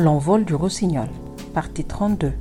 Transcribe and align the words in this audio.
L'envol 0.00 0.44
du 0.44 0.54
rossignol, 0.54 1.08
partie 1.54 1.82
32. 1.82 2.32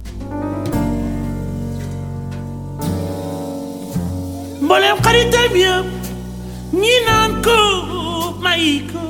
mboolem 4.62 4.98
xaritam 5.06 5.54
yëpp 5.64 5.88
ñi 6.82 6.94
naan 7.08 7.32
ko 7.46 7.58
may 8.44 8.66
ko 8.92 9.06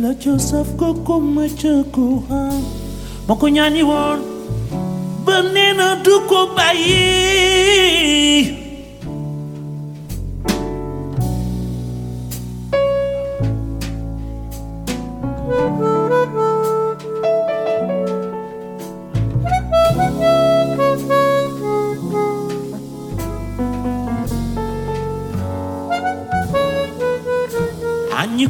la 0.00 0.12
ca 0.22 0.34
saf 0.48 0.68
ko 0.80 0.88
ko 1.06 1.14
ma 1.34 1.44
ca 1.60 1.74
ko 1.94 2.04
xam 2.28 2.56
ma 3.28 3.34
ko 3.40 3.46
ñaani 3.56 3.82
du 6.04 6.14
ko 6.30 6.38
bàyyi 6.56 8.59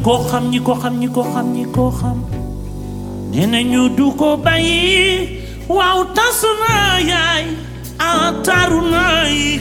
ko 0.04 0.14
xam 0.30 0.45
ñi 0.50 0.59
ko 0.66 0.74
xam 0.82 0.95
ñi 1.00 1.09
ko 1.14 1.22
xam 1.32 1.46
ñi 1.54 1.64
ko 1.77 1.84
xam. 2.00 2.18
Nee 3.32 3.46
nañu 3.52 3.82
du 3.96 4.06
ko 4.20 4.36
bàyyi. 4.36 5.42
Waaw 5.76 5.98
tasu 6.16 6.48
naa 6.62 6.98
yaay 7.10 7.45
ah 7.98 8.32
taaru 8.46 8.80
naa 8.92 9.24
yi. 9.36 9.60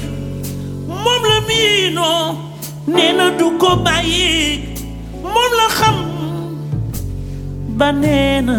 Moom 1.03 1.23
la 1.31 1.37
miinoo 1.47 2.23
nee 2.95 3.11
na 3.17 3.25
du 3.39 3.47
ko 3.61 3.69
bàyyi. 3.85 4.31
Moom 5.33 5.51
la 5.59 5.67
xam. 5.77 5.95
Ba 7.77 7.87
nee 8.01 8.41
na 8.47 8.57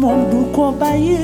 moom 0.00 0.18
du 0.30 0.40
ko 0.56 0.64
bàyyi 0.80 1.18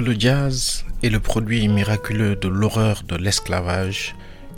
le 0.00 0.18
jazz 0.18 0.84
est 1.02 1.08
le 1.08 1.20
produit 1.20 1.66
miraculeux 1.68 2.36
de 2.36 2.48
l'horreur 2.48 3.02
de 3.02 3.16
l'esclavage, 3.16 4.14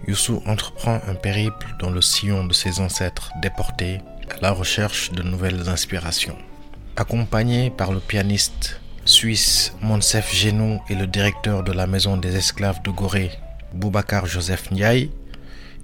Youssou 0.06 0.42
entreprend 0.46 1.00
un 1.06 1.14
périple 1.14 1.66
dans 1.78 1.90
le 1.90 2.00
sillon 2.00 2.44
de 2.44 2.52
ses 2.52 2.80
ancêtres 2.80 3.30
déportés 3.40 4.00
à 4.30 4.40
la 4.42 4.50
recherche 4.50 5.12
de 5.12 5.22
nouvelles 5.22 5.68
inspirations. 5.68 6.36
Accompagné 6.96 7.70
par 7.70 7.92
le 7.92 8.00
pianiste 8.00 8.80
suisse 9.04 9.74
Monsef 9.80 10.34
Genou 10.34 10.80
et 10.88 10.94
le 10.94 11.06
directeur 11.06 11.62
de 11.62 11.72
la 11.72 11.86
maison 11.86 12.16
des 12.16 12.36
esclaves 12.36 12.82
de 12.82 12.90
Gorée, 12.90 13.30
Boubacar 13.72 14.26
Joseph 14.26 14.70
Ndiaye, 14.70 15.10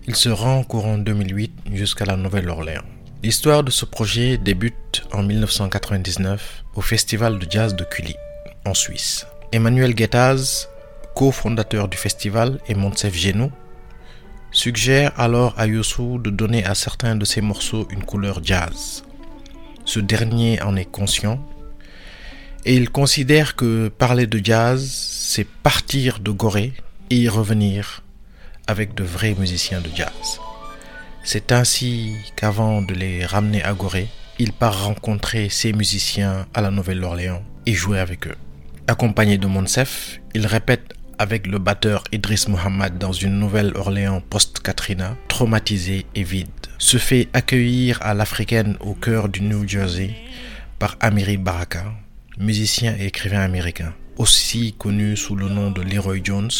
il 0.07 0.17
se 0.17 0.29
rend 0.29 0.62
courant 0.65 0.99
2008 0.99 1.53
jusqu'à 1.73 2.05
la 2.05 2.17
Nouvelle-Orléans. 2.17 2.84
L'histoire 3.23 3.65
de 3.65 3.71
ce 3.71 3.84
projet 3.84 4.39
débute 4.39 5.05
en 5.12 5.23
1999 5.23 6.65
au 6.75 6.81
Festival 6.81 7.39
de 7.39 7.51
jazz 7.51 7.75
de 7.75 7.84
Cully, 7.84 8.15
en 8.65 8.75
Suisse. 8.75 9.27
Emmanuel 9.52 9.94
Guettaz, 9.94 10.69
cofondateur 11.14 11.89
du 11.89 11.97
festival, 11.97 12.58
et 12.69 12.75
Monsef 12.75 13.14
Genou, 13.14 13.50
suggère 14.50 15.12
alors 15.19 15.55
à 15.56 15.66
Youssou 15.66 16.19
de 16.19 16.30
donner 16.30 16.64
à 16.64 16.75
certains 16.75 17.16
de 17.16 17.25
ses 17.25 17.41
morceaux 17.41 17.86
une 17.91 18.05
couleur 18.05 18.41
jazz. 18.42 19.05
Ce 19.84 20.00
dernier 20.00 20.61
en 20.62 20.77
est 20.77 20.91
conscient 20.91 21.38
et 22.65 22.75
il 22.75 22.91
considère 22.91 23.54
que 23.54 23.88
parler 23.88 24.26
de 24.26 24.44
jazz, 24.44 24.84
c'est 24.91 25.47
partir 25.47 26.19
de 26.19 26.32
Gorée 26.32 26.72
et 27.10 27.16
y 27.16 27.28
revenir 27.28 28.03
avec 28.66 28.94
de 28.94 29.04
vrais 29.04 29.34
musiciens 29.38 29.81
de 29.81 29.91
jazz. 29.94 30.41
C'est 31.22 31.53
ainsi 31.53 32.16
qu'avant 32.34 32.82
de 32.82 32.94
les 32.94 33.25
ramener 33.25 33.62
à 33.62 33.72
Gorée, 33.72 34.09
il 34.41 34.53
part 34.53 34.84
rencontrer 34.84 35.48
ces 35.48 35.72
musiciens 35.72 36.47
à 36.54 36.60
la 36.60 36.71
Nouvelle-Orléans 36.72 37.42
et 37.66 37.75
jouer 37.75 38.00
avec 38.00 38.26
eux. 38.26 38.37
Accompagné 38.88 39.36
de 39.36 39.48
Monsef, 39.48 40.20
il 40.32 40.47
répète 40.47 40.94
avec 41.19 41.48
le 41.48 41.58
batteur 41.58 42.04
Idriss 42.12 42.47
Mohamed 42.47 42.98
dans 42.98 43.10
une 43.10 43.36
Nouvelle-Orléans 43.41 44.20
post-Katrina, 44.20 45.16
traumatisée 45.26 46.06
et 46.14 46.22
vide. 46.22 46.47
Se 46.78 46.97
fait 46.97 47.28
accueillir 47.32 47.98
à 48.00 48.14
l'africaine 48.14 48.76
au 48.78 48.94
cœur 48.94 49.28
du 49.28 49.41
New 49.41 49.66
Jersey 49.66 50.10
par 50.78 50.97
Amiri 51.00 51.36
Baraka, 51.36 51.82
musicien 52.38 52.94
et 52.97 53.06
écrivain 53.06 53.41
américain, 53.41 53.92
aussi 54.19 54.72
connu 54.78 55.16
sous 55.16 55.34
le 55.34 55.48
nom 55.48 55.72
de 55.72 55.82
Leroy 55.82 56.18
Jones 56.22 56.50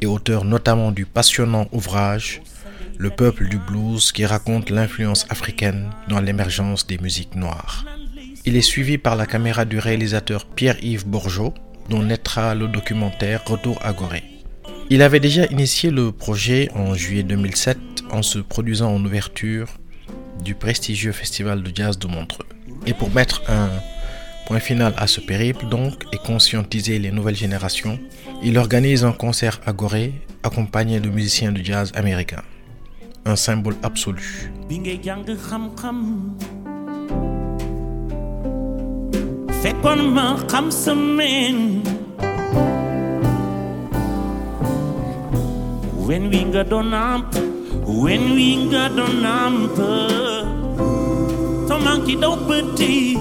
et 0.00 0.06
auteur 0.06 0.44
notamment 0.44 0.92
du 0.92 1.04
passionnant 1.04 1.66
ouvrage 1.72 2.42
Le 2.96 3.10
peuple 3.10 3.48
du 3.48 3.58
blues 3.58 4.12
qui 4.12 4.24
raconte 4.24 4.70
l'influence 4.70 5.26
africaine 5.30 5.90
dans 6.08 6.20
l'émergence 6.20 6.86
des 6.86 6.98
musiques 6.98 7.34
noires. 7.34 7.84
Il 8.44 8.56
est 8.56 8.60
suivi 8.60 8.98
par 8.98 9.16
la 9.16 9.26
caméra 9.26 9.64
du 9.64 9.80
réalisateur 9.80 10.46
Pierre-Yves 10.46 11.06
Bourgeot, 11.06 11.54
dont 11.88 12.02
naîtra 12.02 12.54
le 12.54 12.68
documentaire 12.68 13.44
Retour 13.44 13.78
à 13.82 13.92
Gorée. 13.92 14.24
Il 14.90 15.02
avait 15.02 15.20
déjà 15.20 15.46
initié 15.46 15.90
le 15.90 16.12
projet 16.12 16.68
en 16.74 16.94
juillet 16.94 17.22
2007 17.22 17.78
en 18.10 18.22
se 18.22 18.38
produisant 18.38 18.94
en 18.94 19.04
ouverture 19.04 19.68
du 20.44 20.54
prestigieux 20.54 21.12
festival 21.12 21.62
de 21.62 21.72
jazz 21.74 21.98
de 21.98 22.06
Montreux. 22.06 22.46
Et 22.86 22.92
pour 22.92 23.10
mettre 23.10 23.42
un 23.48 23.70
point 24.46 24.60
final 24.60 24.92
à 24.96 25.06
ce 25.06 25.20
périple 25.20 25.66
donc 25.66 26.04
et 26.12 26.18
conscientiser 26.18 26.98
les 26.98 27.10
nouvelles 27.10 27.36
générations, 27.36 27.98
il 28.42 28.58
organise 28.58 29.04
un 29.04 29.12
concert 29.12 29.60
à 29.64 29.72
Gorée 29.72 30.12
accompagné 30.42 31.00
de 31.00 31.08
musiciens 31.08 31.52
de 31.52 31.62
jazz 31.62 31.92
américains. 31.94 32.42
Un 33.24 33.36
symbole 33.36 33.76
absolu. 33.82 34.50
فكن 39.62 40.02
ما 40.14 40.36
خمسة 40.50 40.94
من 40.94 41.82
When 46.06 46.30
we 46.30 46.44
got 46.52 46.72
on 46.72 46.92
amp, 46.92 47.34
when 47.86 48.34
we 48.34 48.68
got 48.70 48.98
on 48.98 49.24
amp, 49.24 49.76
to 51.68 51.78
monkey 51.78 52.16
don't 52.16 52.42
pity. 52.48 53.16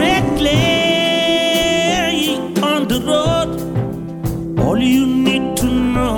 Red 0.00 0.24
clay 0.38 2.36
on 2.62 2.86
the 2.92 3.00
road, 3.10 3.50
all 4.60 4.78
you 4.78 5.06
need 5.06 5.56
to 5.56 5.66
know, 5.94 6.16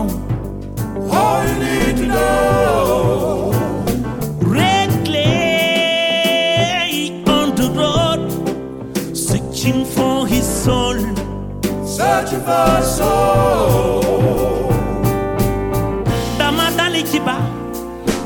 all 1.13 1.43
you 1.49 1.57
need 1.65 1.97
to 1.97 2.07
know. 2.09 2.58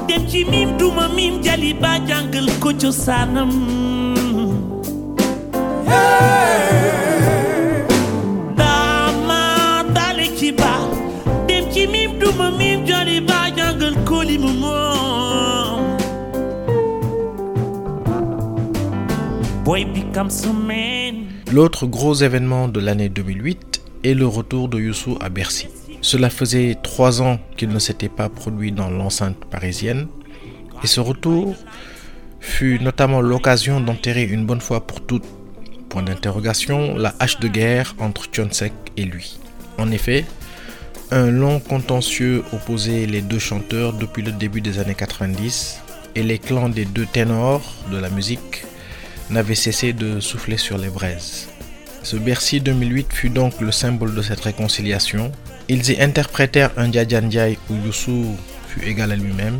Dem 0.09 0.77
duma 0.79 1.09
mim 1.09 1.41
dem 11.47 11.69
duma 12.19 12.51
mim. 12.51 12.83
Boy 19.65 19.85
becomes 19.85 20.45
a 20.45 20.53
man. 20.53 21.29
L'autre 21.53 21.87
gros 21.87 22.15
événement 22.15 22.67
de 22.69 22.81
l'année 22.81 23.09
2008 23.09 23.82
est 24.05 24.15
le 24.15 24.27
retour 24.27 24.69
de 24.69 24.81
Youssou 24.81 25.17
à 25.21 25.29
Bercy. 25.29 25.69
Cela 26.01 26.31
faisait 26.31 26.77
trois 26.83 27.23
ans 27.23 27.39
qu'il 27.57 27.69
ne 27.69 27.79
s'était 27.79 28.09
pas 28.09 28.29
produit 28.29 28.73
dans 28.73 28.91
l'enceinte 28.91 29.45
parisienne 29.45 30.09
et 30.83 30.87
ce 30.87 31.01
retour 31.01 31.55
fut 32.41 32.81
notamment 32.81 33.21
l'occasion 33.21 33.81
d'enterrer 33.81 34.25
une 34.25 34.45
bonne 34.45 34.61
fois 34.61 34.87
pour 34.87 35.01
toutes, 35.01 35.27
point 35.89 36.03
d'interrogation, 36.03 36.97
la 36.97 37.15
hache 37.21 37.39
de 37.39 37.47
guerre 37.47 37.95
entre 37.99 38.27
Tchonsek 38.27 38.73
et 38.97 39.05
lui. 39.05 39.39
En 39.79 39.91
effet, 39.93 40.25
un 41.13 41.31
long 41.31 41.61
contentieux 41.61 42.43
opposait 42.53 43.07
les 43.07 43.23
deux 43.23 43.39
chanteurs 43.39 43.93
depuis 43.93 44.23
le 44.23 44.33
début 44.33 44.61
des 44.61 44.79
années 44.79 44.95
90 44.95 45.81
et 46.17 46.23
les 46.23 46.39
clans 46.39 46.69
des 46.69 46.85
deux 46.85 47.07
ténors 47.07 47.75
de 47.93 47.99
la 47.99 48.11
musique 48.11 48.65
n'avaient 49.31 49.55
cessé 49.55 49.93
de 49.93 50.21
souffler 50.21 50.57
sur 50.57 50.79
les 50.79 50.89
braises. 50.89 51.49
Ce 52.03 52.17
Bercy 52.17 52.61
2008 52.61 53.13
fut 53.13 53.29
donc 53.31 53.61
le 53.61 53.71
symbole 53.71 54.15
de 54.15 54.23
cette 54.23 54.41
réconciliation. 54.41 55.31
Ils 55.69 55.91
y 55.91 56.01
interprétèrent 56.03 56.73
un 56.77 56.89
Ndiaye 56.89 57.59
où 57.71 57.75
Youssou 57.87 58.37
fut 58.69 58.85
égal 58.85 59.13
à 59.13 59.17
lui-même 59.17 59.59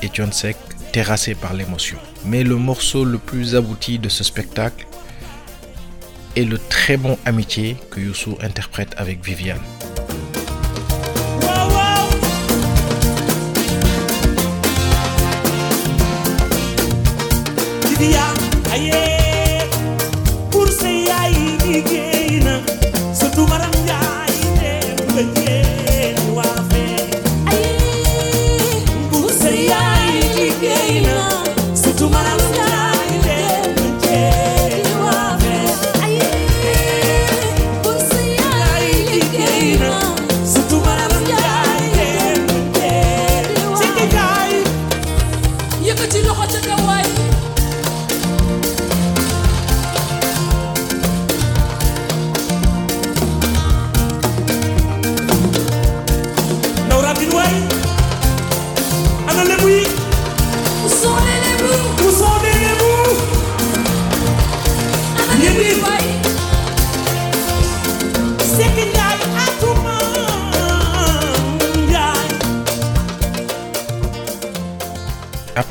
et 0.00 0.08
Thione 0.08 0.32
Seck 0.32 0.56
terrassés 0.92 1.34
par 1.34 1.54
l'émotion. 1.54 1.98
Mais 2.24 2.44
le 2.44 2.56
morceau 2.56 3.04
le 3.04 3.18
plus 3.18 3.56
abouti 3.56 3.98
de 3.98 4.08
ce 4.08 4.22
spectacle 4.22 4.86
est 6.36 6.44
le 6.44 6.58
très 6.58 6.96
bon 6.96 7.18
Amitié 7.24 7.76
que 7.90 8.00
Youssou 8.00 8.38
interprète 8.40 8.94
avec 8.96 9.24
Viviane. 9.24 9.60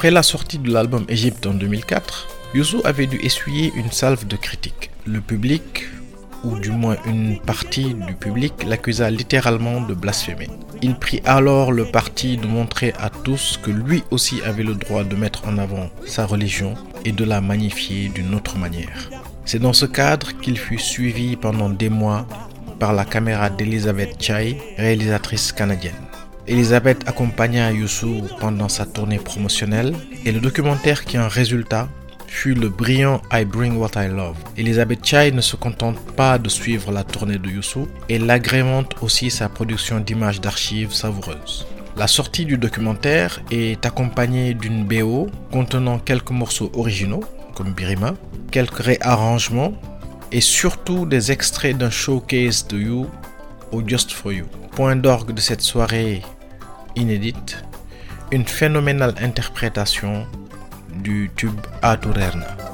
Après 0.01 0.09
la 0.09 0.23
sortie 0.23 0.57
de 0.57 0.73
l'album 0.73 1.05
Égypte 1.09 1.45
en 1.45 1.53
2004, 1.53 2.27
Youssou 2.55 2.81
avait 2.85 3.05
dû 3.05 3.17
essuyer 3.17 3.71
une 3.75 3.91
salve 3.91 4.25
de 4.25 4.35
critiques. 4.35 4.89
Le 5.05 5.21
public, 5.21 5.83
ou 6.43 6.57
du 6.57 6.71
moins 6.71 6.95
une 7.05 7.39
partie 7.39 7.93
du 7.93 8.15
public, 8.15 8.63
l'accusa 8.65 9.11
littéralement 9.11 9.79
de 9.79 9.93
blasphémer. 9.93 10.47
Il 10.81 10.95
prit 10.95 11.21
alors 11.23 11.71
le 11.71 11.85
parti 11.85 12.37
de 12.37 12.47
montrer 12.47 12.95
à 12.99 13.11
tous 13.11 13.59
que 13.61 13.69
lui 13.69 14.03
aussi 14.09 14.41
avait 14.41 14.63
le 14.63 14.73
droit 14.73 15.03
de 15.03 15.15
mettre 15.15 15.47
en 15.47 15.59
avant 15.59 15.91
sa 16.07 16.25
religion 16.25 16.73
et 17.05 17.11
de 17.11 17.23
la 17.23 17.39
magnifier 17.39 18.09
d'une 18.09 18.33
autre 18.33 18.57
manière. 18.57 19.11
C'est 19.45 19.59
dans 19.59 19.73
ce 19.73 19.85
cadre 19.85 20.35
qu'il 20.41 20.57
fut 20.57 20.79
suivi 20.79 21.35
pendant 21.35 21.69
des 21.69 21.89
mois 21.89 22.25
par 22.79 22.93
la 22.93 23.05
caméra 23.05 23.51
d'Elizabeth 23.51 24.19
Chai, 24.19 24.57
réalisatrice 24.79 25.51
canadienne. 25.51 26.10
Elisabeth 26.47 27.07
accompagna 27.07 27.71
Youssou 27.71 28.23
pendant 28.39 28.67
sa 28.67 28.85
tournée 28.85 29.19
promotionnelle 29.19 29.93
et 30.25 30.31
le 30.31 30.39
documentaire 30.39 31.05
qui 31.05 31.19
en 31.19 31.27
résulta 31.27 31.87
fut 32.27 32.55
le 32.55 32.69
brillant 32.69 33.21
I 33.31 33.45
Bring 33.45 33.77
What 33.77 33.91
I 33.95 34.07
Love. 34.07 34.37
Elisabeth 34.57 35.05
Chai 35.05 35.31
ne 35.31 35.41
se 35.41 35.55
contente 35.55 35.99
pas 36.15 36.39
de 36.39 36.49
suivre 36.49 36.91
la 36.91 37.03
tournée 37.03 37.37
de 37.37 37.49
Youssou, 37.49 37.87
elle 38.09 38.29
agrémente 38.29 38.95
aussi 39.01 39.29
sa 39.29 39.49
production 39.49 39.99
d'images 39.99 40.41
d'archives 40.41 40.93
savoureuses. 40.93 41.67
La 41.95 42.07
sortie 42.07 42.45
du 42.45 42.57
documentaire 42.57 43.41
est 43.51 43.85
accompagnée 43.85 44.53
d'une 44.53 44.85
BO 44.85 45.29
contenant 45.51 45.99
quelques 45.99 46.31
morceaux 46.31 46.71
originaux, 46.75 47.23
comme 47.53 47.73
Birima, 47.73 48.15
quelques 48.49 48.79
réarrangements 48.79 49.73
et 50.31 50.41
surtout 50.41 51.05
des 51.05 51.31
extraits 51.31 51.77
d'un 51.77 51.89
showcase 51.89 52.65
de 52.67 52.79
You 52.79 53.07
Just 53.79 54.11
For 54.11 54.33
You. 54.33 54.45
Point 54.71 54.97
d'orgue 54.97 55.33
de 55.33 55.39
cette 55.39 55.61
soirée 55.61 56.21
inédite, 56.95 57.63
une 58.31 58.45
phénoménale 58.45 59.15
interprétation 59.21 60.25
du 60.93 61.31
tube 61.35 61.59
Aturerna. 61.81 62.70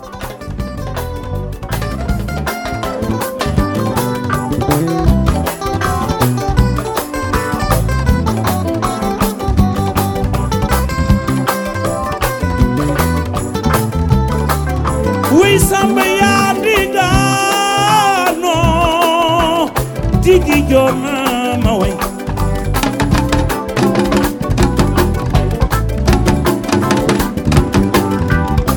your 20.78 20.94
mama. 20.94 21.74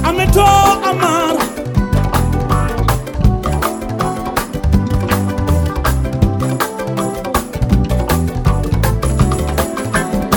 Ameto 0.09 0.45
amar. 0.91 1.37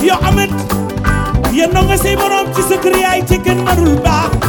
Yo 0.04 0.16
amet, 0.28 0.52
yo 1.54 1.68
nonga 1.72 1.98
say 1.98 2.16
borom 2.16 2.52
ci 2.54 2.62
sa 2.68 2.76
kriay 2.84 3.24
ci 3.28 3.40
ken 3.40 3.64
marul 3.64 3.96
ba. 4.04 4.43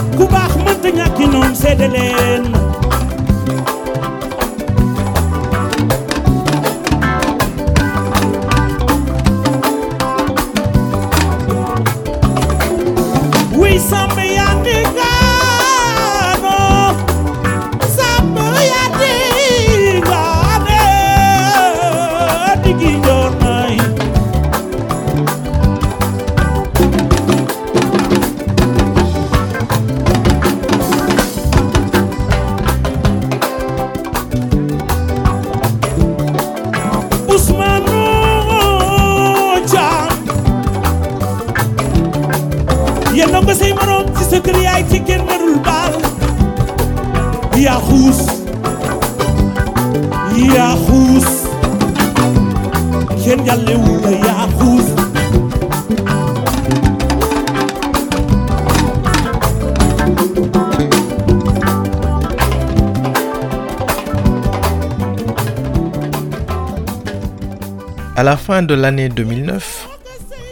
À 68.17 68.23
la 68.23 68.37
fin 68.37 68.63
de 68.63 68.75
l'année 68.75 69.09
2009, 69.09 69.89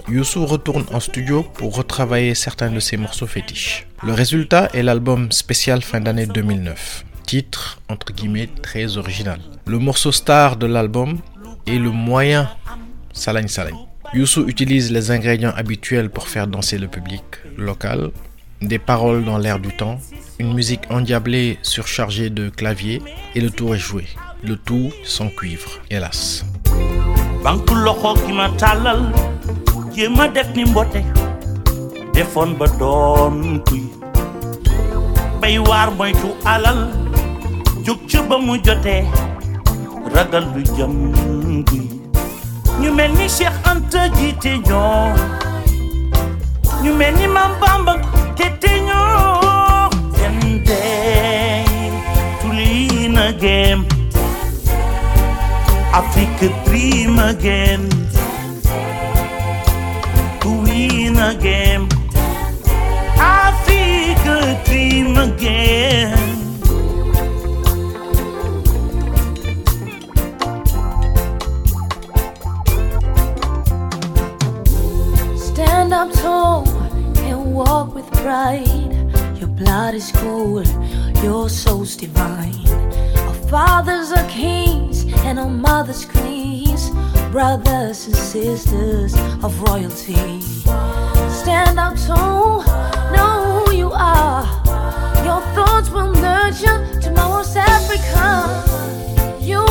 Youssou 0.09 0.44
retourne 0.47 0.85
en 0.92 1.00
studio 1.00 1.42
pour 1.54 1.76
retravailler 1.76 2.35
certains 2.35 2.71
de 2.71 2.80
ses 2.80 2.97
morceaux 2.97 3.26
fétiches. 3.26 3.87
Le 4.02 4.12
résultat 4.12 4.68
est 4.75 4.82
l'album 4.82 5.30
spécial 5.30 5.80
fin 5.80 6.00
d'année 6.00 6.26
2009, 6.26 7.04
titre 7.33 7.81
entre 7.89 8.12
guillemets 8.12 8.51
très 8.62 8.99
original. 8.99 9.41
Le 9.65 9.79
morceau 9.79 10.12
star 10.12 10.59
de 10.59 10.67
l'album 10.67 11.19
est 11.67 11.79
le 11.79 11.91
moyen 11.91 12.51
Salagne 13.15 13.49
Salagne. 13.49 13.87
Youssou 14.12 14.47
utilise 14.49 14.93
les 14.93 15.11
ingrédients 15.11 15.55
habituels 15.57 16.11
pour 16.11 16.29
faire 16.29 16.47
danser 16.47 16.77
le 16.77 16.89
public 16.89 17.25
local, 17.57 18.11
des 18.61 18.79
paroles 18.79 19.25
dans 19.25 19.39
l'air 19.39 19.59
du 19.59 19.75
temps, 19.75 19.99
une 20.39 20.53
musique 20.53 20.83
endiablée 20.91 21.59
surchargée 21.62 22.29
de 22.29 22.51
claviers 22.51 23.01
et 23.35 23.41
le 23.41 23.49
tour 23.49 23.75
est 23.75 23.79
joué. 23.79 24.05
Le 24.45 24.57
tout 24.57 24.91
sans 25.03 25.31
cuivre, 25.31 25.71
hélas. 25.89 26.45
Jóg 37.87 37.99
ca 38.11 38.21
ba 38.29 38.37
mu 38.39 38.55
jotee 38.65 39.05
ragal 40.15 40.45
lu 40.55 40.62
jëm 40.77 40.93
guy 41.69 41.87
ñu 42.81 42.91
Cheikh 43.29 43.59
Anta 43.71 44.03
ñoo. 44.69 45.15
Ñu 46.83 46.93
Bamba 47.61 47.95
te 48.61 48.73
ñoo. 48.87 49.89
Lean 52.57 53.17
again 53.17 53.81
dream 56.67 57.19
again 57.19 57.89
to 60.41 60.49
win 60.65 61.17
again 61.19 61.89
Africa 63.19 64.37
dream 64.67 65.17
again 65.17 66.42
blood 79.64 79.95
is 79.95 80.11
cold, 80.12 80.66
your 81.23 81.49
soul's 81.49 81.95
divine. 81.95 82.66
Our 83.28 83.35
fathers 83.49 84.11
are 84.11 84.28
kings 84.28 85.04
and 85.26 85.38
our 85.38 85.49
mothers 85.49 86.04
queens, 86.04 86.90
brothers 87.31 88.07
and 88.07 88.16
sisters 88.16 89.14
of 89.45 89.52
royalty. 89.62 90.40
Stand 91.42 91.78
up 91.78 91.95
tall, 92.07 92.64
know 93.14 93.62
who 93.64 93.76
you 93.76 93.90
are. 93.92 94.45
Your 95.25 95.40
thoughts 95.54 95.90
will 95.90 96.12
nurture 96.12 96.78
tomorrow's 97.00 97.54
Africa. 97.54 98.28
You 99.40 99.64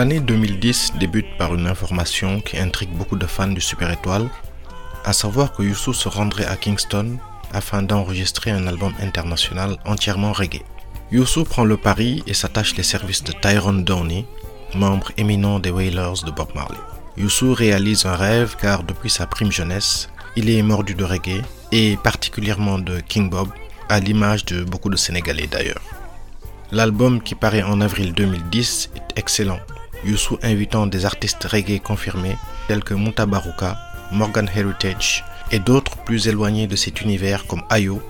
L'année 0.00 0.20
2010 0.20 0.94
débute 0.98 1.36
par 1.36 1.54
une 1.54 1.66
information 1.66 2.40
qui 2.40 2.56
intrigue 2.56 2.88
beaucoup 2.96 3.16
de 3.16 3.26
fans 3.26 3.48
du 3.48 3.60
Super 3.60 3.90
Étoile, 3.90 4.30
à 5.04 5.12
savoir 5.12 5.52
que 5.52 5.62
Youssou 5.62 5.92
se 5.92 6.08
rendrait 6.08 6.46
à 6.46 6.56
Kingston 6.56 7.18
afin 7.52 7.82
d'enregistrer 7.82 8.50
un 8.50 8.66
album 8.66 8.94
international 9.02 9.76
entièrement 9.84 10.32
reggae. 10.32 10.62
Youssou 11.12 11.44
prend 11.44 11.64
le 11.64 11.76
pari 11.76 12.22
et 12.26 12.32
s'attache 12.32 12.74
les 12.76 12.82
services 12.82 13.22
de 13.22 13.32
Tyrone 13.32 13.84
Downey, 13.84 14.24
membre 14.74 15.12
éminent 15.18 15.58
des 15.58 15.70
Wailers 15.70 16.24
de 16.24 16.30
Bob 16.30 16.48
Marley. 16.54 16.80
Youssou 17.18 17.52
réalise 17.52 18.06
un 18.06 18.16
rêve 18.16 18.56
car 18.58 18.84
depuis 18.84 19.10
sa 19.10 19.26
prime 19.26 19.52
jeunesse, 19.52 20.08
il 20.34 20.48
est 20.48 20.62
mordu 20.62 20.94
de 20.94 21.04
reggae 21.04 21.42
et 21.72 21.98
particulièrement 22.02 22.78
de 22.78 23.00
King 23.00 23.28
Bob, 23.28 23.50
à 23.90 24.00
l'image 24.00 24.46
de 24.46 24.64
beaucoup 24.64 24.88
de 24.88 24.96
Sénégalais 24.96 25.46
d'ailleurs. 25.46 25.82
L'album 26.72 27.20
qui 27.20 27.34
paraît 27.34 27.62
en 27.62 27.82
avril 27.82 28.14
2010 28.14 28.92
est 28.96 29.18
excellent. 29.18 29.60
Youssou 30.04 30.38
invitant 30.42 30.86
des 30.86 31.04
artistes 31.04 31.44
reggae 31.44 31.80
confirmés 31.80 32.36
tels 32.68 32.82
que 32.82 32.94
Mutabaruka, 32.94 33.78
Morgan 34.12 34.48
Heritage 34.54 35.24
et 35.52 35.58
d'autres 35.58 35.96
plus 36.04 36.28
éloignés 36.28 36.66
de 36.66 36.76
cet 36.76 37.00
univers 37.00 37.46
comme 37.46 37.62
Ayo, 37.70 38.00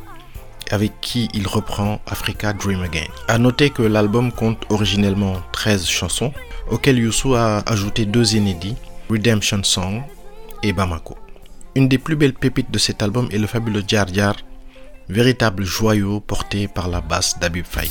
avec 0.71 0.93
qui 1.01 1.29
il 1.35 1.47
reprend 1.47 2.01
Africa 2.07 2.53
Dream 2.53 2.83
Again. 2.83 3.09
A 3.29 3.39
noter 3.39 3.71
que 3.71 3.83
l'album 3.83 4.31
compte 4.31 4.65
originellement 4.71 5.35
13 5.53 5.87
chansons, 5.87 6.33
auxquelles 6.71 6.99
Youssou 6.99 7.35
a 7.35 7.59
ajouté 7.67 8.05
deux 8.05 8.35
inédits, 8.35 8.77
Redemption 9.09 9.63
Song 9.65 10.03
et 10.63 10.73
Bamako. 10.73 11.17
Une 11.75 11.89
des 11.89 11.99
plus 11.99 12.17
belles 12.17 12.35
pépites 12.35 12.71
de 12.71 12.79
cet 12.79 13.03
album 13.03 13.29
est 13.33 13.39
le 13.39 13.47
fabuleux 13.47 13.83
Jar 13.87 14.07
Jar, 14.13 14.37
véritable 15.09 15.65
joyau 15.65 16.21
porté 16.21 16.69
par 16.69 16.89
la 16.89 17.01
basse 17.01 17.39
d'Abib 17.39 17.65
Faye. 17.65 17.91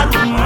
Babylon. 0.00 0.39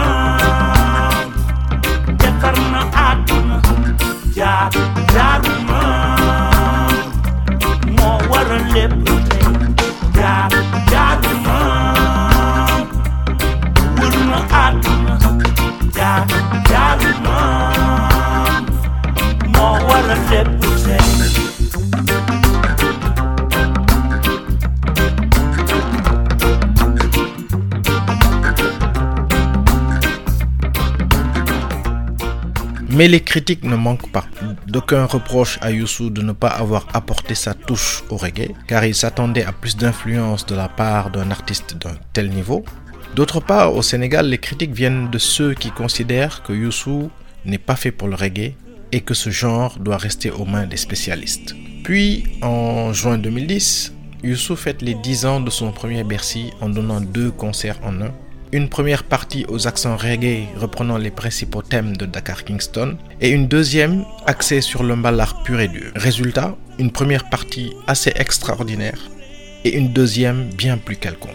Mais 32.94 33.08
les 33.08 33.20
critiques 33.20 33.64
ne 33.64 33.74
manquent 33.74 34.12
pas. 34.12 34.24
D'aucuns 34.68 35.06
reprochent 35.06 35.58
à 35.60 35.72
Youssou 35.72 36.10
de 36.10 36.22
ne 36.22 36.30
pas 36.30 36.48
avoir 36.48 36.86
apporté 36.94 37.34
sa 37.34 37.52
touche 37.52 38.04
au 38.08 38.16
reggae, 38.16 38.52
car 38.68 38.84
il 38.84 38.94
s'attendait 38.94 39.44
à 39.44 39.50
plus 39.50 39.76
d'influence 39.76 40.46
de 40.46 40.54
la 40.54 40.68
part 40.68 41.10
d'un 41.10 41.32
artiste 41.32 41.76
d'un 41.76 41.96
tel 42.12 42.30
niveau. 42.30 42.64
D'autre 43.16 43.40
part, 43.40 43.74
au 43.74 43.82
Sénégal, 43.82 44.28
les 44.28 44.38
critiques 44.38 44.72
viennent 44.72 45.10
de 45.10 45.18
ceux 45.18 45.54
qui 45.54 45.72
considèrent 45.72 46.44
que 46.44 46.52
Youssou 46.52 47.10
n'est 47.44 47.58
pas 47.58 47.74
fait 47.74 47.90
pour 47.90 48.06
le 48.06 48.14
reggae 48.14 48.54
et 48.92 49.00
que 49.00 49.14
ce 49.14 49.30
genre 49.30 49.76
doit 49.80 49.96
rester 49.96 50.30
aux 50.30 50.44
mains 50.44 50.66
des 50.66 50.76
spécialistes. 50.76 51.56
Puis, 51.82 52.24
en 52.42 52.92
juin 52.92 53.18
2010, 53.18 53.92
Youssou 54.22 54.54
fête 54.54 54.82
les 54.82 54.94
10 54.94 55.26
ans 55.26 55.40
de 55.40 55.50
son 55.50 55.72
premier 55.72 56.04
Bercy 56.04 56.52
en 56.60 56.68
donnant 56.68 57.00
deux 57.00 57.32
concerts 57.32 57.80
en 57.82 58.00
un. 58.02 58.12
Une 58.54 58.68
première 58.68 59.02
partie 59.02 59.44
aux 59.48 59.66
accents 59.66 59.96
reggae 59.96 60.46
reprenant 60.56 60.96
les 60.96 61.10
principaux 61.10 61.60
thèmes 61.60 61.96
de 61.96 62.06
Dakar 62.06 62.44
Kingston 62.44 62.96
et 63.20 63.30
une 63.30 63.48
deuxième 63.48 64.04
axée 64.26 64.60
sur 64.60 64.84
le 64.84 64.94
pur 65.44 65.58
et 65.58 65.66
dur. 65.66 65.90
Résultat, 65.96 66.54
une 66.78 66.92
première 66.92 67.28
partie 67.28 67.72
assez 67.88 68.12
extraordinaire 68.14 69.00
et 69.64 69.74
une 69.76 69.88
deuxième 69.92 70.50
bien 70.56 70.78
plus 70.78 70.94
quelconque. 70.94 71.32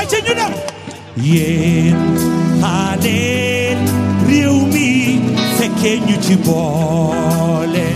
ay 0.00 0.06
ca 0.08 0.18
ñu 0.24 0.34
dem 0.40 0.54
yéen 1.28 1.96
xaaleen 2.62 3.80
réew 4.28 4.56
mi 4.72 5.20
fekkee 5.58 6.00
ñu 6.06 6.16
ci 6.24 6.36
boole 6.46 7.95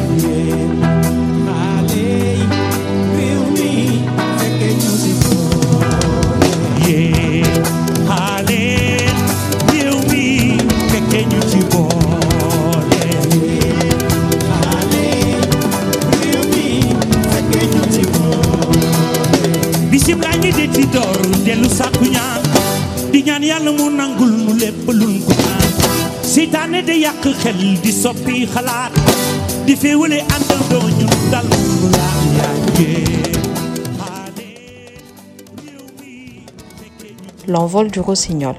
seytaane 27.22 27.24
de 27.24 27.28
yàq 27.28 27.36
xel 27.42 27.60
di 27.82 27.92
soppi 27.92 28.46
xalaat 28.54 28.92
di 29.66 29.74
féewale 29.76 30.18
àndandoo 30.36 30.88
ñu 30.98 31.06
dal 31.30 31.46
mu 31.80 31.88
laa 31.96 32.18
yàggee 32.38 33.04
L'envol 37.46 37.90
du 37.90 38.00
rossignol, 38.00 38.54